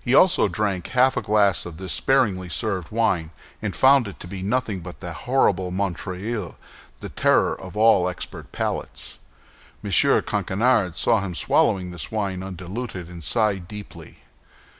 [0.00, 4.26] He also drank half a glass of this sparingly served wine, and found it to
[4.26, 9.18] be nothing but that horrible Montreuil—the terror of all expert palates.
[9.84, 9.90] M.
[10.22, 14.20] Coquenard saw him swallowing this wine undiluted, and sighed deeply.